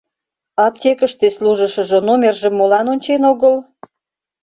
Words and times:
Аптекыште 0.65 1.27
служышыжо 1.35 1.99
номержым 2.07 2.53
молан 2.57 2.85
ончен 2.93 3.21
огыл? 3.31 3.55